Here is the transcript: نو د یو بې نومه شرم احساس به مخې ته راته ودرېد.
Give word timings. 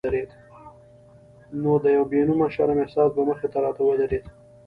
نو 1.61 1.71
د 1.83 1.85
یو 1.95 2.03
بې 2.11 2.21
نومه 2.29 2.47
شرم 2.55 2.77
احساس 2.83 3.09
به 3.15 3.21
مخې 3.29 3.47
ته 3.53 3.57
راته 3.65 3.81
ودرېد. 3.83 4.25